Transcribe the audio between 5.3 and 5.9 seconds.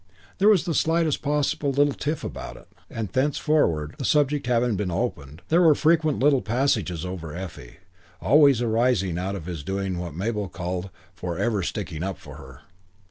there were